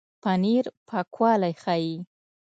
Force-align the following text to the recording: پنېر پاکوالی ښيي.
پنېر 0.23 0.65
پاکوالی 0.87 1.53
ښيي. 1.63 1.95